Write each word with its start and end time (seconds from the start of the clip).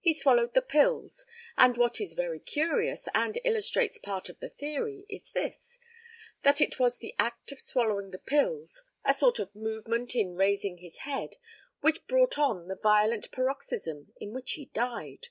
He 0.00 0.14
swallowed 0.14 0.54
the 0.54 0.62
pills, 0.62 1.26
and, 1.58 1.76
what 1.76 2.00
is 2.00 2.14
very 2.14 2.38
curious, 2.40 3.10
and 3.14 3.38
illustrates 3.44 3.98
part 3.98 4.30
of 4.30 4.40
the 4.40 4.48
theory, 4.48 5.04
is 5.10 5.32
this 5.32 5.78
that 6.44 6.62
it 6.62 6.80
was 6.80 6.96
the 6.96 7.14
act 7.18 7.52
of 7.52 7.60
swallowing 7.60 8.10
the 8.10 8.18
pills, 8.18 8.84
a 9.04 9.12
sort 9.12 9.38
of 9.38 9.54
movement 9.54 10.16
in 10.16 10.34
raising 10.34 10.78
his 10.78 11.00
head, 11.00 11.36
which 11.82 12.06
brought 12.06 12.38
on 12.38 12.68
the 12.68 12.76
violent 12.82 13.30
paroxysm 13.32 14.14
in 14.16 14.32
which 14.32 14.52
he 14.52 14.64
died. 14.64 15.28